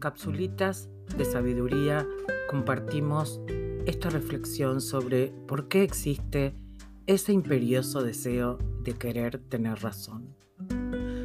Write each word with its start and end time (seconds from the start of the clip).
Capsulitas 0.00 0.88
de 1.16 1.24
Sabiduría 1.24 2.06
compartimos 2.48 3.40
esta 3.84 4.08
reflexión 4.08 4.80
sobre 4.80 5.34
por 5.48 5.68
qué 5.68 5.82
existe 5.82 6.54
ese 7.06 7.32
imperioso 7.32 8.02
deseo 8.02 8.58
de 8.82 8.94
querer 8.94 9.38
tener 9.38 9.80
razón. 9.80 10.36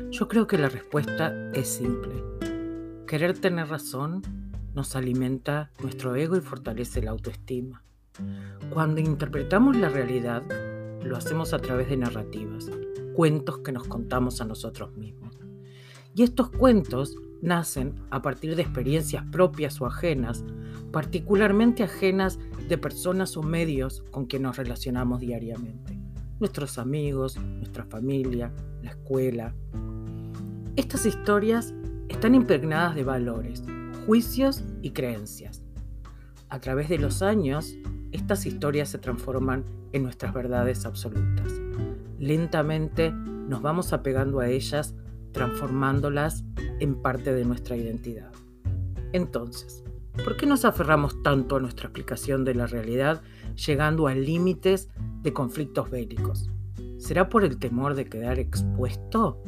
Yo 0.09 0.27
creo 0.27 0.47
que 0.47 0.57
la 0.57 0.67
respuesta 0.67 1.33
es 1.53 1.67
simple. 1.67 2.15
Querer 3.07 3.37
tener 3.37 3.67
razón 3.67 4.21
nos 4.73 4.95
alimenta 4.95 5.71
nuestro 5.81 6.15
ego 6.15 6.35
y 6.35 6.41
fortalece 6.41 7.01
la 7.01 7.11
autoestima. 7.11 7.83
Cuando 8.71 8.99
interpretamos 8.99 9.77
la 9.77 9.89
realidad, 9.89 10.43
lo 11.03 11.15
hacemos 11.15 11.53
a 11.53 11.59
través 11.59 11.89
de 11.89 11.97
narrativas, 11.97 12.69
cuentos 13.13 13.59
que 13.59 13.71
nos 13.71 13.87
contamos 13.87 14.41
a 14.41 14.45
nosotros 14.45 14.91
mismos. 14.97 15.37
Y 16.15 16.23
estos 16.23 16.49
cuentos 16.49 17.15
nacen 17.41 17.95
a 18.09 18.21
partir 18.21 18.55
de 18.55 18.61
experiencias 18.61 19.23
propias 19.31 19.79
o 19.81 19.85
ajenas, 19.85 20.43
particularmente 20.91 21.83
ajenas 21.83 22.39
de 22.67 22.77
personas 22.77 23.37
o 23.37 23.43
medios 23.43 24.03
con 24.11 24.25
quien 24.25 24.43
nos 24.43 24.57
relacionamos 24.57 25.19
diariamente. 25.19 25.99
Nuestros 26.39 26.77
amigos, 26.77 27.37
nuestra 27.37 27.85
familia, 27.85 28.51
la 28.81 28.91
escuela. 28.91 29.55
Estas 30.75 31.05
historias 31.05 31.73
están 32.09 32.35
impregnadas 32.35 32.95
de 32.95 33.03
valores, 33.03 33.63
juicios 34.05 34.63
y 34.81 34.91
creencias. 34.91 35.63
A 36.49 36.59
través 36.59 36.89
de 36.89 36.97
los 36.97 37.21
años, 37.21 37.75
estas 38.11 38.45
historias 38.45 38.89
se 38.89 38.97
transforman 38.97 39.65
en 39.91 40.03
nuestras 40.03 40.33
verdades 40.33 40.85
absolutas. 40.85 41.51
Lentamente 42.19 43.11
nos 43.11 43.61
vamos 43.61 43.93
apegando 43.93 44.39
a 44.39 44.47
ellas, 44.47 44.95
transformándolas 45.31 46.43
en 46.79 46.95
parte 46.95 47.33
de 47.33 47.45
nuestra 47.45 47.75
identidad. 47.75 48.31
Entonces, 49.13 49.83
¿por 50.23 50.37
qué 50.37 50.45
nos 50.45 50.65
aferramos 50.65 51.21
tanto 51.23 51.55
a 51.55 51.59
nuestra 51.59 51.87
explicación 51.87 52.43
de 52.43 52.55
la 52.55 52.67
realidad, 52.67 53.21
llegando 53.65 54.07
a 54.07 54.15
límites 54.15 54.89
de 55.21 55.33
conflictos 55.33 55.89
bélicos? 55.89 56.49
¿Será 56.97 57.29
por 57.29 57.43
el 57.43 57.57
temor 57.57 57.93
de 57.93 58.05
quedar 58.05 58.39
expuesto? 58.39 59.43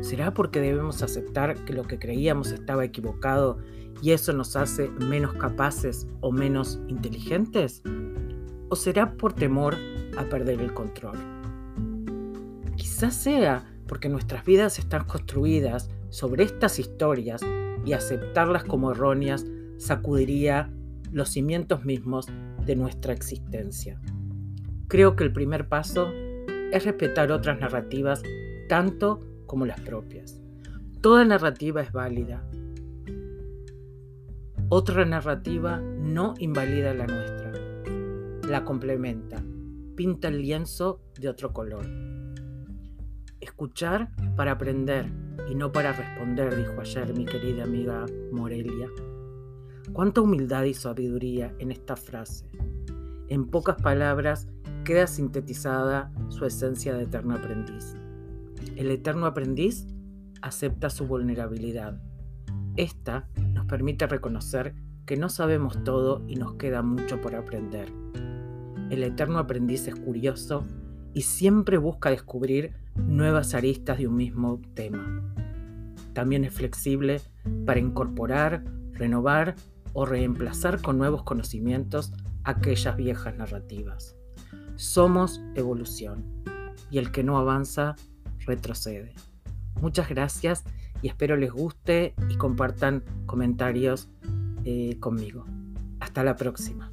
¿Será 0.00 0.34
porque 0.34 0.60
debemos 0.60 1.02
aceptar 1.02 1.64
que 1.64 1.72
lo 1.72 1.84
que 1.84 1.98
creíamos 1.98 2.50
estaba 2.50 2.84
equivocado 2.84 3.58
y 4.02 4.12
eso 4.12 4.32
nos 4.32 4.56
hace 4.56 4.88
menos 4.90 5.34
capaces 5.34 6.06
o 6.20 6.32
menos 6.32 6.80
inteligentes? 6.88 7.82
¿O 8.68 8.76
será 8.76 9.16
por 9.16 9.32
temor 9.32 9.76
a 10.18 10.24
perder 10.24 10.60
el 10.60 10.74
control? 10.74 11.16
Quizás 12.76 13.14
sea 13.14 13.64
porque 13.86 14.08
nuestras 14.08 14.44
vidas 14.44 14.78
están 14.78 15.04
construidas 15.04 15.90
sobre 16.10 16.44
estas 16.44 16.78
historias 16.78 17.40
y 17.84 17.92
aceptarlas 17.92 18.64
como 18.64 18.92
erróneas 18.92 19.44
sacudiría 19.78 20.70
los 21.12 21.30
cimientos 21.30 21.84
mismos 21.84 22.26
de 22.64 22.76
nuestra 22.76 23.12
existencia. 23.12 24.00
Creo 24.88 25.16
que 25.16 25.24
el 25.24 25.32
primer 25.32 25.68
paso 25.68 26.10
es 26.72 26.84
respetar 26.84 27.32
otras 27.32 27.58
narrativas 27.60 28.22
tanto 28.68 29.20
como 29.46 29.66
las 29.66 29.80
propias. 29.80 30.40
Toda 31.00 31.24
narrativa 31.24 31.82
es 31.82 31.92
válida. 31.92 32.44
Otra 34.68 35.04
narrativa 35.04 35.78
no 35.80 36.34
invalida 36.38 36.92
la 36.92 37.06
nuestra, 37.06 37.52
la 38.48 38.64
complementa, 38.64 39.42
pinta 39.94 40.26
el 40.28 40.42
lienzo 40.42 41.00
de 41.20 41.28
otro 41.28 41.52
color. 41.52 41.86
Escuchar 43.40 44.10
para 44.34 44.52
aprender 44.52 45.08
y 45.48 45.54
no 45.54 45.72
para 45.72 45.92
responder, 45.92 46.56
dijo 46.56 46.80
ayer 46.80 47.14
mi 47.14 47.24
querida 47.24 47.64
amiga 47.64 48.06
Morelia. 48.32 48.88
Cuánta 49.92 50.20
humildad 50.20 50.64
y 50.64 50.74
sabiduría 50.74 51.54
en 51.58 51.70
esta 51.70 51.96
frase. 51.96 52.50
En 53.28 53.46
pocas 53.46 53.76
palabras 53.80 54.48
queda 54.84 55.06
sintetizada 55.06 56.12
su 56.28 56.44
esencia 56.44 56.94
de 56.94 57.04
eterno 57.04 57.34
aprendiz. 57.34 57.96
El 58.76 58.90
eterno 58.90 59.26
aprendiz 59.26 59.86
acepta 60.42 60.90
su 60.90 61.06
vulnerabilidad. 61.06 62.00
Esta 62.76 63.28
nos 63.52 63.66
permite 63.66 64.06
reconocer 64.06 64.74
que 65.06 65.16
no 65.16 65.28
sabemos 65.28 65.82
todo 65.84 66.24
y 66.26 66.36
nos 66.36 66.54
queda 66.54 66.82
mucho 66.82 67.20
por 67.20 67.34
aprender. 67.34 67.92
El 68.90 69.02
eterno 69.02 69.38
aprendiz 69.38 69.86
es 69.86 69.94
curioso 69.94 70.64
y 71.14 71.22
siempre 71.22 71.78
busca 71.78 72.10
descubrir 72.10 72.74
nuevas 72.96 73.54
aristas 73.54 73.98
de 73.98 74.06
un 74.06 74.16
mismo 74.16 74.60
tema. 74.74 75.22
También 76.12 76.44
es 76.44 76.54
flexible 76.54 77.20
para 77.66 77.80
incorporar, 77.80 78.64
renovar 78.92 79.54
o 79.92 80.06
reemplazar 80.06 80.80
con 80.80 80.98
nuevos 80.98 81.22
conocimientos 81.22 82.12
aquellas 82.44 82.96
viejas 82.96 83.36
narrativas. 83.36 84.16
Somos 84.76 85.40
evolución 85.54 86.24
y 86.90 86.98
el 86.98 87.10
que 87.10 87.24
no 87.24 87.38
avanza 87.38 87.96
retrocede. 88.46 89.14
Muchas 89.80 90.08
gracias 90.08 90.64
y 91.02 91.08
espero 91.08 91.36
les 91.36 91.52
guste 91.52 92.14
y 92.28 92.36
compartan 92.36 93.04
comentarios 93.26 94.08
eh, 94.64 94.98
conmigo. 95.00 95.44
Hasta 96.00 96.24
la 96.24 96.36
próxima. 96.36 96.92